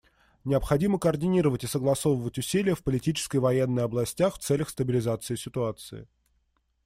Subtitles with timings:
[0.45, 6.07] Необходимо координировать и согласовывать усилия в политической и военной областях в целях стабилизации ситуации.